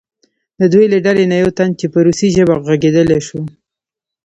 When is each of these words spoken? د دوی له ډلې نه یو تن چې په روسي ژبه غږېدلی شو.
د 0.59 0.61
دوی 0.73 0.85
له 0.93 0.97
ډلې 1.05 1.23
نه 1.31 1.35
یو 1.43 1.51
تن 1.57 1.69
چې 1.79 1.85
په 1.93 1.99
روسي 2.05 2.27
ژبه 2.35 2.55
غږېدلی 2.67 3.19
شو. 3.27 3.41